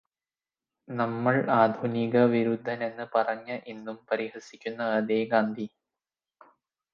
[0.87, 5.67] നമ്മള് ആധുനികവിരുദ്ധന് എന്ന് പറഞ്ഞ് ഇന്നും പരിഹസിക്കുന്ന അതേ ഗാന്ധി.